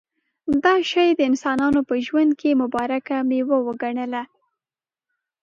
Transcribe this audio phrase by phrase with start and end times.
[0.63, 4.23] دا شی د انسانانو په ژوند کې مبارکه مېوه وګڼله.